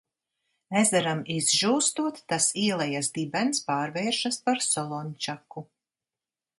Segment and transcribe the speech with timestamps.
[0.79, 5.69] Ezeram izžūstot, tas ielejas dibens pārvēršas par solončaku.